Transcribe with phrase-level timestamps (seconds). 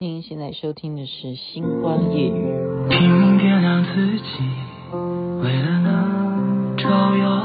[0.00, 2.30] 您现在收听的是《星光夜语》。
[2.88, 4.28] 拼命点亮自己，
[5.42, 7.37] 为了能照耀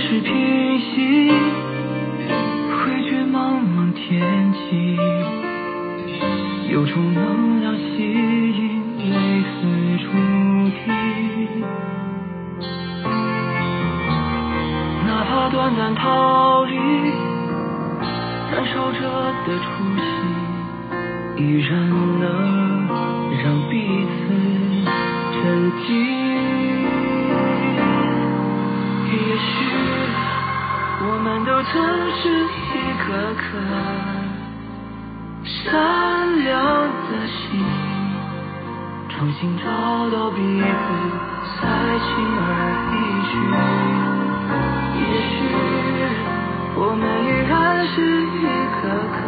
[0.00, 1.28] 是平行，
[2.70, 4.96] 挥绝茫茫天际，
[6.72, 9.58] 有种能量吸引，类似
[9.98, 10.08] 注
[10.70, 10.82] 定。
[15.06, 16.74] 哪怕短暂逃离，
[18.50, 18.98] 燃烧着
[19.46, 19.68] 的初
[20.00, 21.70] 心，依然
[22.18, 22.26] 能
[23.42, 23.72] 让彼
[24.08, 24.18] 此
[25.34, 25.40] 沉
[25.86, 26.19] 静。
[31.02, 31.72] 我们都曾
[32.20, 33.40] 是一颗颗
[35.42, 36.52] 善良
[37.08, 37.64] 的心，
[39.08, 39.64] 重新找
[40.10, 40.62] 到彼此，
[41.56, 41.58] 才
[42.04, 42.44] 轻而
[42.92, 42.94] 易
[43.30, 43.32] 举。
[45.00, 45.32] 也许
[46.76, 47.50] 我们依然
[47.88, 48.44] 是一
[48.76, 48.78] 颗
[49.16, 49.18] 颗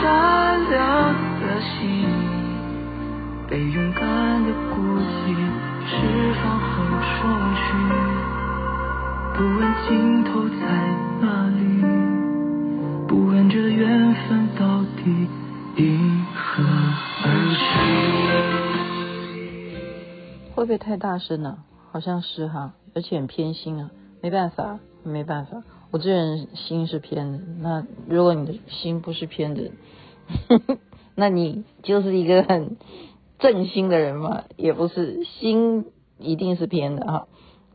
[0.00, 0.02] 善
[0.70, 0.74] 良
[1.40, 1.78] 的心，
[3.48, 4.02] 被勇敢
[4.42, 5.38] 的孤寂
[5.86, 6.31] 释
[9.34, 10.66] 不问尽头在
[11.20, 11.56] 哪里，
[13.08, 15.26] 不问这缘分到底
[15.76, 16.62] 因何
[17.24, 17.62] 而起。
[20.54, 21.64] 会不会太大声了？
[21.90, 23.90] 好像是哈，而且很偏心啊。
[24.20, 27.38] 没办法，没办法，我这人心是偏的。
[27.60, 29.70] 那如果你的心不是偏的，
[31.16, 32.76] 那你就是一个很
[33.38, 34.44] 正心的人嘛？
[34.56, 35.86] 也不是，心
[36.18, 37.26] 一定是偏的哈。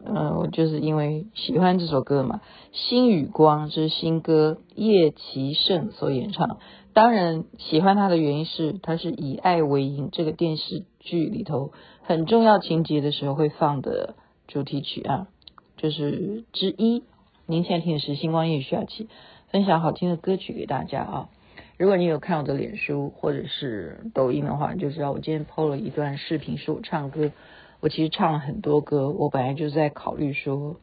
[0.10, 2.42] 嗯，我就是因为喜欢这首歌嘛，
[2.72, 6.60] 《星与光》这是新歌，叶綺胜所演唱。
[6.94, 14.16] 当然，喜欢他的原因是，他是以爱为营这个电视剧里头很重要情节的时候会放的
[14.48, 15.28] 主题曲啊，
[15.76, 17.04] 就是之一。
[17.46, 19.10] 您现在听的是《星光夜雨》徐雅琪
[19.52, 21.30] 分享好听的歌曲给大家啊。
[21.78, 27.32] 如果你有看我的脸书或者是抖音的话，你就知道我今天 PO 了一段视频，是我唱歌。
[27.80, 30.78] 我其实唱了很多歌，我本来就是在考虑说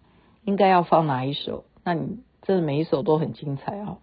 [0.45, 1.65] 应该要放哪一首。
[1.83, 3.99] 那你真的每一首都很精彩啊！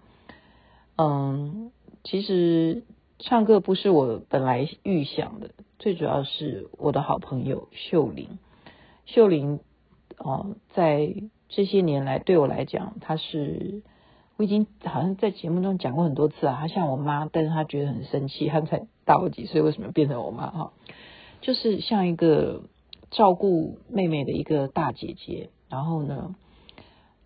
[0.98, 1.72] 嗯，
[2.04, 2.84] 其实
[3.18, 8.38] 唱歌不是我本来预想的，最主要是我的好朋友秀玲。
[9.06, 9.62] 秀玲
[10.18, 11.14] 哦，在
[11.48, 13.82] 这些年来对我来讲，她是
[14.36, 16.58] 我已经好像在节目中讲过很多次啊。
[16.60, 20.74] 她像我妈，但是她觉得很生气，她才大我几岁，为什么变成我妈哈？
[21.40, 22.64] 就是像一个。
[23.12, 26.34] 照顾妹妹的一个大姐姐，然后呢，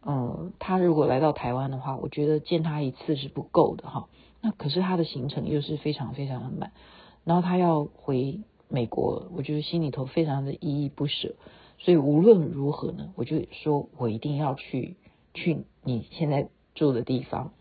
[0.03, 4.07] 嗯，她如果来到台湾的话，我觉得见她一次是不够的哈。
[4.41, 6.71] 那可是她的行程又是非常非常的满，
[7.23, 11.35] 然后她要回美国，我觉得心里头非常的依依不舍。
[11.77, 14.97] 所以无论如何呢，我就说我一定要去
[15.35, 17.53] 去你现在住的地方，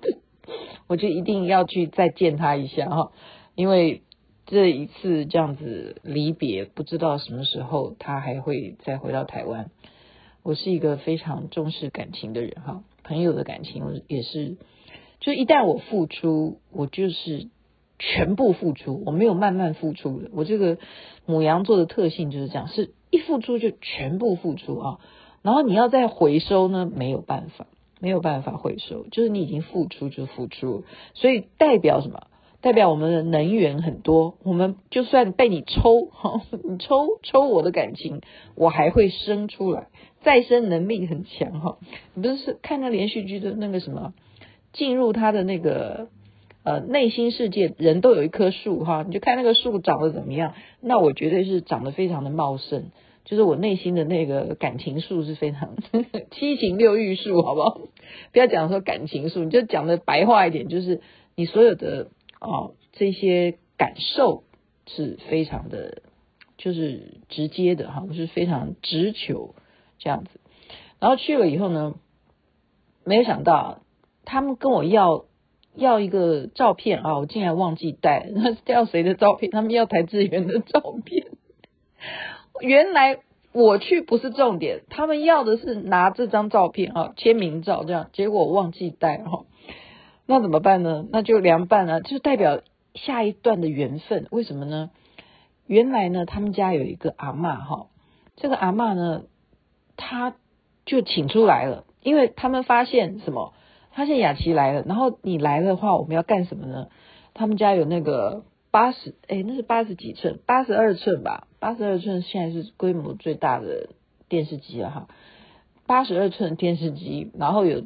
[0.88, 3.12] 我就一定要去再见她一下哈，
[3.54, 4.02] 因为。
[4.50, 9.70] 这一次这样子离别，不知道什么时候他还会再回到台湾。
[10.42, 14.56] 我是一个非常重视感情的人哈，朋友的感情我也是，
[15.20, 17.48] 就一旦我付出，我就是
[18.00, 20.30] 全部付出，我没有慢慢付出的。
[20.32, 20.78] 我这个
[21.26, 24.98] 母羊座的特性就是这样，是一付出就全部付出啊。
[25.42, 27.68] 然后你要再回收呢，没有办法，
[28.00, 30.82] 没有办法回收，就是你已经付出就付出，
[31.14, 32.26] 所以代表什么？
[32.62, 38.20] 代表我们的能源很多，我们就算被你抽， 哈，你抽抽我的感情，
[38.54, 39.88] 我还会生出来，
[40.22, 41.78] 再生能力很强，哈。
[42.12, 44.12] 你不是看那连续剧的那个什么，
[44.74, 46.08] 进入他的那个
[46.62, 52.90] 呃内心世界，人都有一棵树，哈，你就看那个树长得怎么样，那我绝对是长得非常的茂盛，
[53.24, 55.76] 就是我内心的那个感情树是非常
[56.30, 57.80] 七情六欲树，好不好？
[58.32, 61.00] 不要讲说感情树，你就讲的白话一点，就是
[61.36, 62.08] 你所有的。
[62.40, 64.44] 哦，这些感受
[64.86, 66.02] 是非常的，
[66.56, 69.54] 就是直接的哈，是非常直球
[69.98, 70.40] 这样子。
[70.98, 71.94] 然后去了以后呢，
[73.04, 73.82] 没有想到
[74.24, 75.26] 他们跟我要
[75.74, 79.50] 要一个照片啊，我竟然忘记带，那是要谁的照片？
[79.50, 81.26] 他们要台志远的照片。
[82.60, 83.18] 原来
[83.52, 88.08] 我去不是重点，他们要的是拿这张照片啊，签名照这样。
[88.12, 89.44] 结果我忘记带哈。
[90.30, 91.04] 那怎么办呢？
[91.10, 92.60] 那就凉拌了，就代表
[92.94, 94.28] 下一段的缘分。
[94.30, 94.92] 为什么呢？
[95.66, 97.88] 原来呢，他们家有一个阿嬷哈，
[98.36, 99.24] 这个阿嬷呢，
[99.96, 100.36] 他
[100.86, 103.54] 就请出来了，因为他们发现什么？
[103.90, 106.86] 发现雅琪来了，然后你来的话，我们要干什么呢？
[107.34, 113.88] 他们家有那个八十，哎，那是八十几寸，八十二寸吧，八十二寸现在是规模最大的
[114.28, 115.08] 电视机了哈，
[115.88, 117.80] 八十二寸电视机，然后有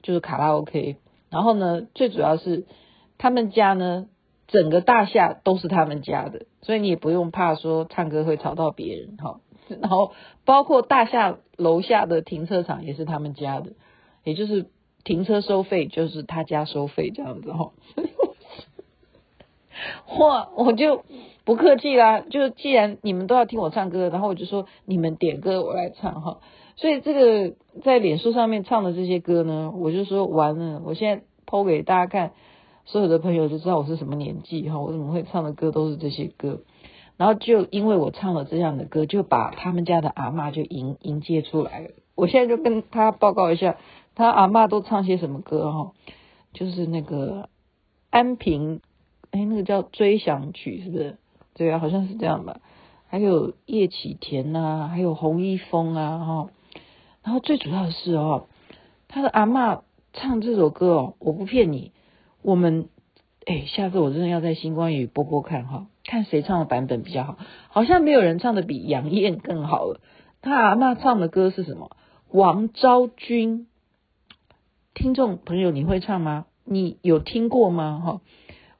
[0.00, 0.96] 就是卡拉 OK，
[1.30, 2.66] 然后呢，最主要是
[3.18, 4.06] 他们家呢，
[4.46, 10.12] 整个大厦都是他们家的，所以你也不用怕说唱歌会吵到别人哈，然后
[10.44, 13.72] 包括大厦楼下的停车场也是他们家的，
[14.24, 14.66] 也就是。
[15.04, 17.70] 停车收费就是他家收费这样子哈，
[20.18, 21.04] 哇，我就
[21.44, 26.40] 不客气啦，就既然你们都要听我唱歌，然后我就说你们点歌我来唱哈，
[26.78, 32.30] 所以这个在脸书上面唱的这些歌呢，我就说完了，我现在剖给大家看，
[32.84, 36.60] 所有的朋友就知道我是什么年纪哈，我怎么会唱的歌都是这些歌，
[37.16, 43.76] 然后就因为我唱了这样的歌，就把他们家的阿嬷就迎迎接出来了，我现在就跟他报告一下。
[44.14, 45.92] 他阿嬷都唱些什么歌哈？
[46.52, 47.48] 就是那个
[48.10, 48.80] 安平，
[49.32, 51.16] 哎，那个叫追想曲是不是？
[51.54, 52.60] 对啊，好像是这样吧。
[53.08, 56.50] 还有叶启田呐，还有洪一峰啊哈。
[57.22, 58.48] 然后最主要的是哦，
[59.08, 59.82] 他的阿嬷
[60.12, 61.92] 唱这首歌哦，我不骗你，
[62.42, 62.88] 我们
[63.46, 67.38] 哎，下次我真的要在星光雨播播看哈，看谁唱的版本比较好。
[67.68, 70.00] 好像没有人唱的比杨燕更好了。
[70.42, 71.96] 他阿嬷唱的歌是什么？
[72.30, 73.66] 王昭君。
[74.94, 76.46] 听众朋友，你会唱吗？
[76.64, 78.02] 你有听过吗？
[78.04, 78.20] 哈，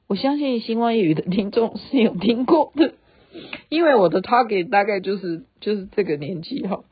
[0.07, 2.93] 我相信星光夜语的听众是有听过的，
[3.69, 6.83] 因为我的 target 大概就是就是这个年纪哈。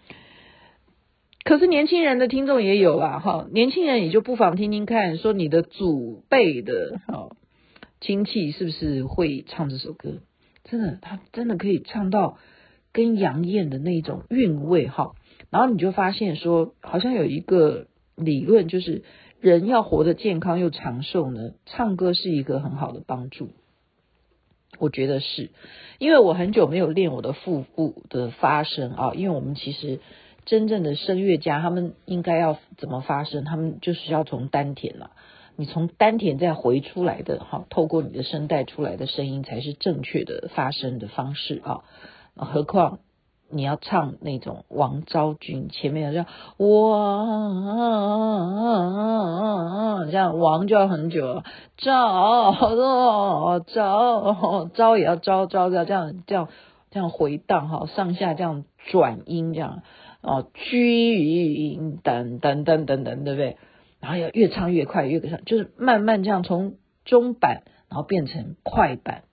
[1.47, 7.29] 可是年轻人的听众也有啦，哈，年轻人也就不妨听听看，说你的祖辈的哈
[8.01, 10.15] 亲戚是不是会唱这首歌？
[10.65, 12.37] 真的，他真的可以唱到
[12.91, 15.13] 跟杨燕的那种韵味哈。
[15.49, 17.87] 然后你就发现说，好像有一个。
[18.19, 19.03] 理论就是
[19.41, 23.49] 人要活得健康又长寿呢，唱歌是一个很好的帮助。
[24.79, 25.51] 我觉得是，
[25.99, 29.99] 因为我很久没有练我的腹部的发声啊，因为我们其实
[30.47, 33.43] 真正的声乐家，他们应该要怎么发声？
[33.43, 35.11] 他们就是要从丹田了，
[35.55, 41.83] 你从丹田再回出来的哈，透过你的声带出来的声音才是正确的发声的方式啊，
[42.35, 42.97] 何况。
[43.49, 46.25] 你要唱那种王昭君，前面要这样
[46.57, 46.67] 哇，
[50.03, 51.43] 这样王就要很久，
[51.77, 56.49] 昭昭昭昭也要昭昭要这样这样
[56.91, 59.81] 这样回荡哈，上下这样转音这样
[60.27, 63.57] 哦，君等等等等等，对不对？
[64.01, 66.75] 然后要越唱越快，越唱就是慢慢这样从
[67.05, 69.23] 中板，然后变成快板。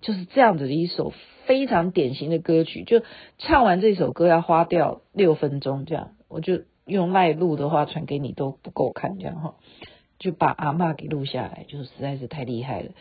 [0.00, 1.12] 就是这样子的一首
[1.44, 3.02] 非常典型的歌曲，就
[3.36, 9.54] 唱完这首歌要花掉六分钟，这样我就用赖录的话传给你都不够看，这样哈，
[10.18, 12.92] 就把阿嬷给录下来，就是实在是太厉害了。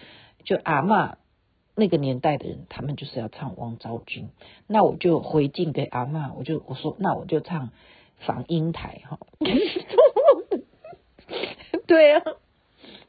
[0.43, 1.17] 就阿嬷
[1.77, 4.29] 那个年代的人，他们就是要唱王昭君，
[4.67, 7.69] 那我就回敬给阿嬷，我就我说那我就唱
[8.17, 9.19] 访英台哈，
[11.87, 12.21] 对啊，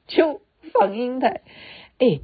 [0.07, 0.41] 就
[0.73, 1.43] 访英台，
[1.99, 2.21] 哎。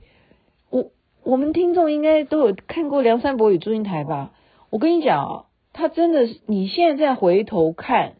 [0.70, 0.91] 我
[1.23, 4.32] 我们听众应该都有看过梁山伯与祝英台吧？
[4.70, 8.15] 我跟你讲啊，他真的是，你现在再回头看，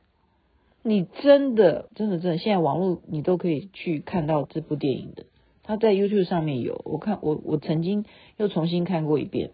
[0.83, 5.25] 你真的真的真的，现在网络你都可以去看到这部电影的。
[5.65, 8.05] 他在 YouTube 上面有，我看我我曾经
[8.37, 9.51] 又重新看过一遍，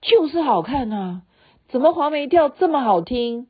[0.00, 1.22] 就是好看啊！
[1.68, 3.48] 怎么黄梅调这么好听？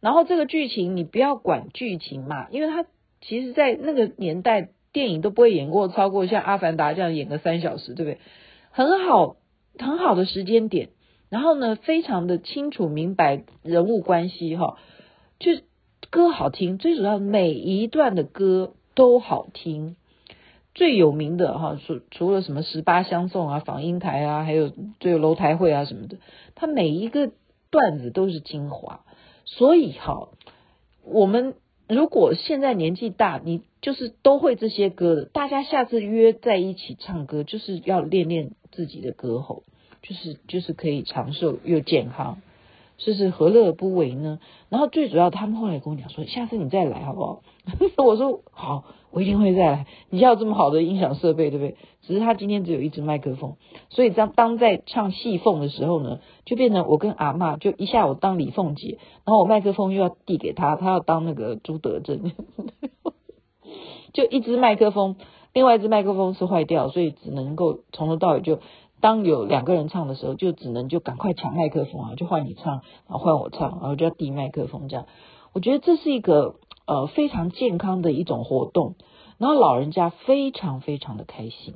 [0.00, 2.84] 然后这个剧情你不要管剧情嘛，因为他
[3.20, 4.70] 其实，在那个年代。
[4.94, 8.20] 电影都不会演过超过像《阿凡达》这样演个三小时，对不对？
[8.70, 9.34] 很好，
[9.76, 10.90] 很好的时间点。
[11.30, 14.78] 然后呢，非常的清楚明白人物关系哈，
[15.40, 15.50] 就
[16.10, 19.96] 歌好听，最主要每一段的歌都好听。
[20.74, 26.18] 最有名的哈，除除了什么十八相送啊、访英台啊，还有最有楼台会啊什么的，
[26.54, 27.30] 它每一个
[27.70, 29.00] 段子都是精华。
[29.44, 30.28] 所以哈，
[31.04, 31.54] 我们。
[31.86, 39.64] 如果现在年纪大，你就是都会这些歌的，大家下次约在一起唱歌，就是要练练自己的歌喉，
[40.00, 42.40] 就是就是可以长寿又健康。
[42.96, 44.38] 这是何乐而不为呢？
[44.68, 47.42] 然后最主要，他们后来跟我讲说，下次你再来好不好？
[48.04, 49.86] 我说好，我一定会再来。
[50.10, 51.76] 你家有这么好的音响设备，对不对？
[52.02, 53.56] 只是他今天只有一支麦克风，
[53.88, 62.32] 所以当当在唱戏凤的时候呢，就变成我跟阿嬷就一下我当李凤姐，然后我麦克风又要递给他，他要当那个朱德正，
[64.12, 65.16] 就一支麦克风，
[65.52, 68.60] 另外一支麦克风是坏掉，所以只能够从头到尾就。
[69.04, 75.04] 当有两个人唱的时候，就只能就赶快抢麦克风啊，就换你唱，然后换我唱，然后就要递麦克风这样。
[75.52, 76.54] 我觉得这是一个
[76.86, 78.94] 呃非常健康的一种活动，
[79.36, 81.74] 然后老人家非常非常的开心。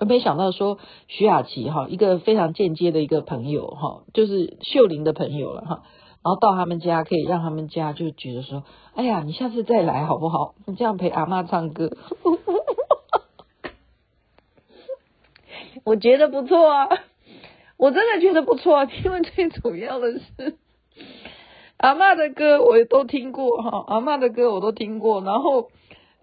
[0.00, 5.82] 我没想到说徐雅琪哈，一个非常间接的一个朋友哈，就是秀玲的朋友了哈。
[6.24, 8.64] 然后到他们家可以让他们家就觉得说，
[8.96, 10.56] 哎呀，你下次再来好不好？
[10.66, 11.96] 你这样陪阿妈唱歌，
[15.86, 16.88] 我觉得不错啊，
[17.78, 20.56] 我真的觉得不错啊，因为最主要的是
[21.78, 25.70] 阿嬷的歌我也都听过哈，阿嬷的歌我都听过，然后。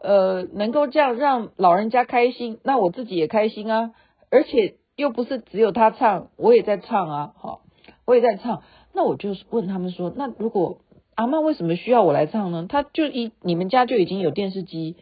[0.05, 3.93] 呃，能够这样让老人家开心，那我自己也开心啊。
[4.29, 7.61] 而且又不是只有他唱，我也在唱啊，好，
[8.03, 8.63] 我也在唱。
[8.91, 10.79] 那我就问他们说，那如果
[11.15, 12.65] 阿嬷为什么需要我来唱呢？
[12.67, 14.97] 他就一你们家就已经有电视机，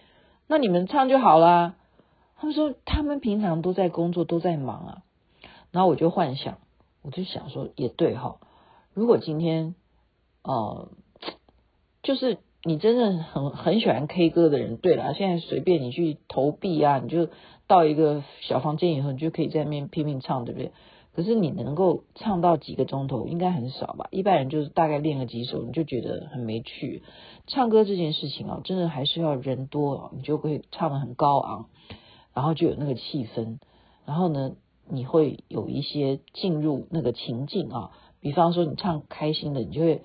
[0.47, 1.73] 那你们唱就好啦。
[2.41, 5.03] 他们说他们平常都在工作，都在忙啊。
[5.69, 6.57] 然后我就幻想，
[7.03, 8.39] 我就想说也对哈。
[8.93, 9.75] 如果今天，
[10.43, 10.89] 呃，
[12.01, 12.39] 就是。
[12.63, 17.27] 你真正很很喜欢 K 歌的人，对了，现在随便你去投币啊，你就
[17.65, 20.71] 到一个小房间以后，你就可以在那边拼命唱，对不对？
[21.15, 24.07] 可是你能够唱到几个钟头，应该很少吧？
[24.11, 27.01] 一般人就是大概练个几首，你就觉得很没趣。
[27.47, 31.65] 唱歌这件事情啊，真的还是要人多，你就会唱得很高昂，
[32.33, 33.57] 然后就有那个气氛，
[34.05, 34.53] 然后呢，
[34.89, 37.91] 你会有一些进入那个情境啊。
[38.19, 40.03] 比方说你唱开心的，你就会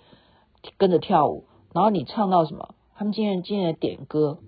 [0.79, 1.45] 跟着跳舞。
[1.75, 2.75] 然后你唱到什么？
[2.95, 4.39] 他们今天今天点歌，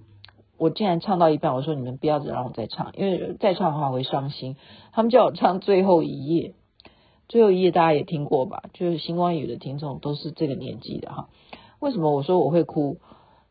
[0.57, 4.57] 我竟然唱到一半，我说你们不要再让我再唱，因为再唱的话我会伤心。
[4.93, 6.55] 他们叫我唱最后一页，
[7.29, 8.63] 最后一页大家也听过吧？
[8.73, 11.29] 就是星光雨的听众都是这个年纪的哈。
[11.79, 12.97] 为什么我说我会哭？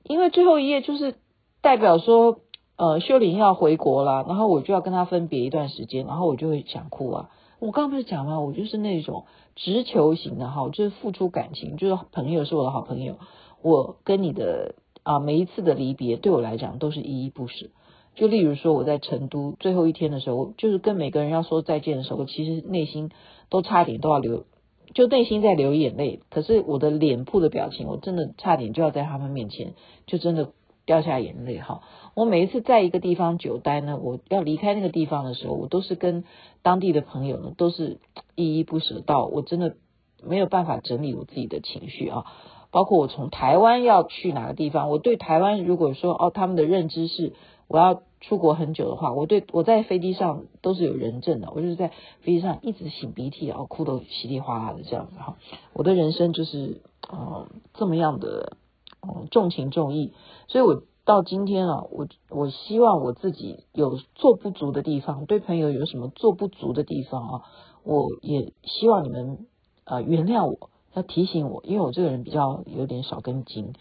[0.03, 1.15] 因为最后一页就是
[1.61, 2.39] 代表说，
[2.77, 7.29] 呃，秀玲要回国了，然后我就要跟他分别一段时间，然后我就会想哭啊。
[7.59, 8.39] 我刚不是讲吗？
[8.39, 13.15] 我就是那种直球型的哈，就是付出感情，就是朋友是我的好朋友。
[13.63, 17.65] 我跟你的啊，每一次的离别对我来讲都是依依不舍。
[18.13, 23.09] 就例如说，我在成都最后一天的时候，就是跟每个人要说再见的时候，其实内心
[23.49, 24.45] 都差点都要流，
[24.93, 26.21] 就内心在流眼泪。
[26.29, 29.73] 可是我的脸部的表情，我真的差点就要在他们面前
[30.05, 30.51] 就真的
[30.87, 31.83] 掉下眼泪哈。
[32.15, 36.23] 我每一次在一个地方久待呢，我要离开那个地方的时候，我都是跟
[36.63, 37.99] 当地的朋友呢，都是
[38.33, 39.75] 依依不舍到我真的
[40.23, 42.25] 没有办法整理我自己的情绪啊。
[42.71, 47.33] 包括我从台湾要去哪个地方，我对台湾如果说哦，他们的认知是
[47.67, 51.89] 我要出国很久的话，我对我在飞机上都是有人证的，我就是在
[52.21, 55.37] 飞机上一直擤鼻涕，然后哭得稀里哗啦的这样子哈。
[55.73, 58.57] 我的人生就是呃这么样的
[59.01, 60.13] 嗯重情重义，
[60.47, 67.41] 所以我到今天啊，我我希望我自己有做不足的地方，对朋友有什么做不足的地方啊，
[67.83, 69.45] 我也希望你们
[69.83, 70.69] 呃原谅我。
[70.93, 73.73] 要提醒我，因为我这个人比较有点少根筋，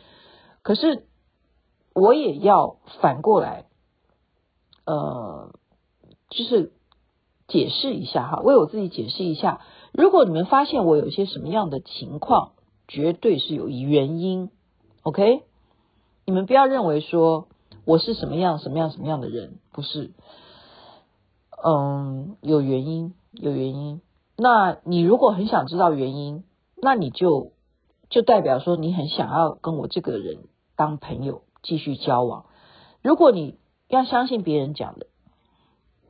[0.60, 1.06] 可是
[1.94, 3.64] 我也要反过来，
[4.84, 5.54] 呃，
[6.28, 6.72] 就是
[7.48, 9.62] 解释一下哈，为我自己解释一下。
[9.92, 12.52] 如果你们发现我有些什么样的情况，
[12.86, 14.50] 绝对是有原因
[15.06, 15.44] ，OK？
[16.24, 17.46] 你们不要认为说
[17.84, 20.10] 我是什么样什么样什么样的人，不是，
[21.64, 24.00] 嗯，有原因，有原因。
[24.36, 26.42] 那你如果很想知道原因，
[26.74, 27.52] 那你就
[28.10, 30.38] 就代表说你很想要跟我这个人
[30.74, 32.46] 当朋友，继续交往。
[33.00, 33.54] 如果你
[33.86, 35.06] 要相信别人讲的，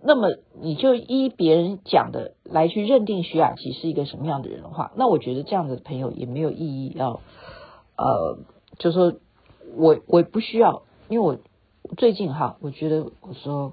[0.02, 6.92] 那么你就依别人讲的来去认定徐雅琪是一个什么样的人的话，那我觉得这样的朋友也没有意义。
[6.96, 7.20] 要
[7.98, 8.38] 呃，
[8.78, 9.14] 就说
[9.76, 11.38] 我我不需要，因为我
[11.96, 13.72] 最近哈，我觉得我说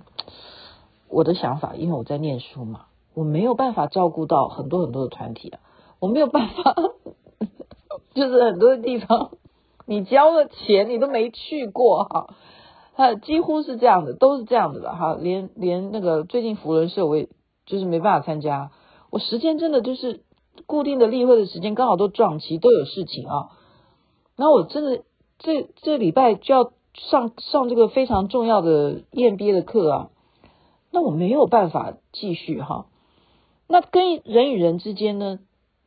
[1.09, 5.59] 我的想法，因为我在念书嘛，我没有办法照顾到很多很多的团体啊。
[5.99, 6.75] 我没有办法，
[8.13, 9.31] 就是很多的地方，
[9.85, 12.35] 你交了钱，你都没去过哈，
[12.95, 17.29] 他几乎是这样的，都是这样子的哈，连连那个最近福伦社，我也
[17.65, 18.71] 就是没办法参加，
[19.11, 20.23] 我时间真的就是
[20.65, 23.51] 固定的例会的时间刚好都撞期，都有事情啊，
[24.35, 25.03] 然后我真的
[25.39, 30.09] 这这礼拜就要上上这个非常重要的 EMBA 的课啊，
[30.91, 32.85] 那我没有办法继续哈，
[33.67, 35.39] 那跟人与人之间呢？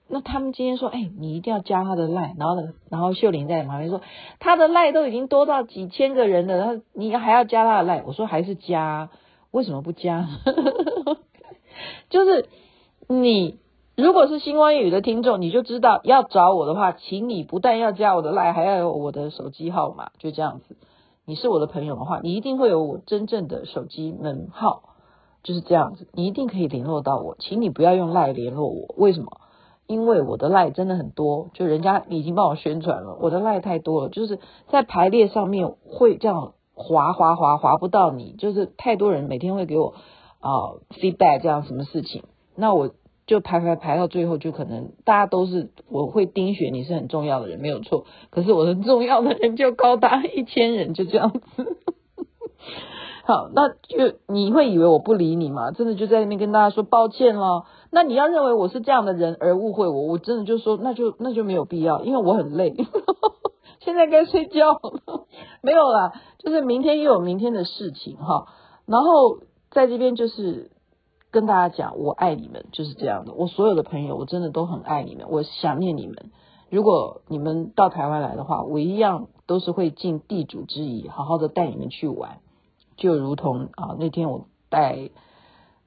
[0.08, 4.00] 那他们今天说，哎，你一定要加他的赖，然后呢，然后秀玲在旁边说，
[4.38, 8.04] 他的赖都已经多到几千个人了，然后你还要加他的赖？
[8.06, 9.10] 我说还是加，
[9.50, 10.28] 为什么不加？
[12.08, 12.48] 就是
[13.08, 13.58] 你
[13.96, 20.76] 如果是星光夜雨的听众，你就知道要找我的话，请你不但要加我的赖，还要有我的手机号码，就这样子。
[21.24, 24.82] 你是我的朋友的话，你一定会有我真正的手机门号。
[25.42, 29.40] 就是这样子，你一定可以联络到我，请你不要用赖联络我，为什么？
[29.86, 39.94] 因为我的赖真的很多，就人家已经帮我宣传了，我的赖太多了，就是在排列上面会这样划划划划不到你，就是太多人每天会给我
[40.40, 42.24] 啊、呃、feedback 这样什么事情，
[42.56, 42.90] 那我
[43.26, 51.40] 就排排排到最后，就可能大家都是我会钉选你是很重要的人没有错，可是我的重要的人就高达一千人，就这样子。
[53.24, 55.72] 好，那就你会以为我不理你吗？
[55.72, 57.64] 真的就在那边跟大家说抱歉了。
[57.90, 62.76] 那你要认为我是这样的人而误会我，我真的就说那就那就没有必要，因为我很累，
[63.82, 65.26] 现在该睡觉了。
[65.60, 68.46] 没有啦，就是明天又有明天的事情哈。
[68.86, 69.40] 然后
[69.72, 70.70] 在这边就是
[71.36, 73.34] 跟大家讲，我爱你们，就是这样的。
[73.34, 76.30] 我所有的朋友，我真的都很爱你们，我想念你们。
[76.70, 82.38] 如果你们到台湾来的话，我一样都是会尽地主之谊，好好的带你们去玩。
[82.96, 85.10] 就如同啊，那天我带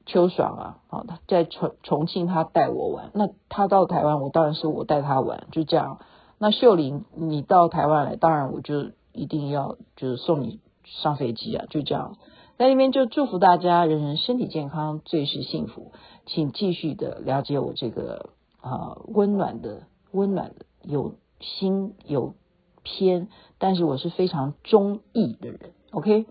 [0.05, 3.09] 秋爽啊，啊，他在重重庆，他带我玩。
[3.15, 5.97] 那他到台湾，我当然是我带他玩，就这样。
[6.37, 12.17] 那秀玲，你到台湾来，当然我就一定要就是送你上飞机啊，就这样。
[12.59, 15.93] 在那边就祝福大家人人身体健康，最是幸福。
[16.25, 22.35] 请继续的了解我这个啊温暖的温暖的有心有
[22.83, 25.71] 偏，但是我是非常中意的人。
[25.91, 26.25] OK。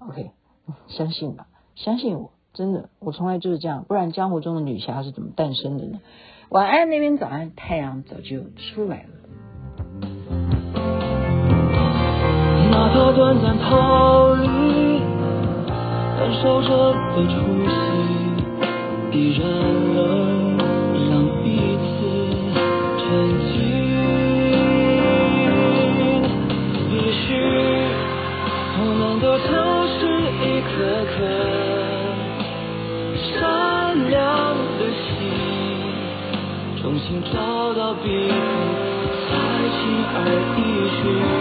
[0.00, 0.32] OK，
[0.88, 6.00] 相信吧，相信我，真的，我从来就是这样，不然江湖中的女侠是怎么诞生的呢？
[6.48, 9.10] 晚安那边，早安，太阳早就出来了。
[12.72, 14.48] 哪怕短暂逃离，
[16.18, 16.68] 感受着
[17.14, 17.32] 的出
[17.64, 17.70] 戏，
[19.08, 19.42] 必然
[19.94, 19.96] 能
[21.08, 21.10] 让
[21.44, 21.46] 彼
[21.78, 21.88] 此
[22.98, 23.06] 沉
[23.46, 23.48] 寂。
[26.90, 27.24] 也许
[28.80, 29.48] 我们都曾
[29.94, 30.00] 是
[30.42, 30.44] 一。
[30.68, 30.74] 颗
[31.06, 31.16] 颗
[33.16, 33.32] 善
[34.10, 34.18] 良
[34.78, 35.06] 的心，
[36.80, 37.34] 重新找
[37.74, 38.34] 到彼此，
[39.24, 39.30] 才
[39.70, 39.80] 轻
[40.14, 40.16] 而
[40.56, 40.58] 易
[41.00, 41.37] 举。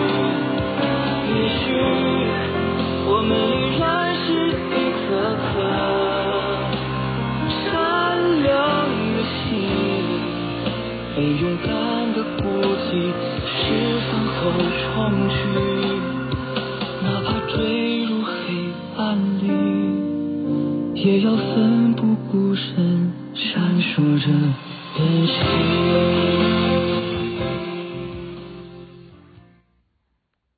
[15.09, 15.66] 重聚，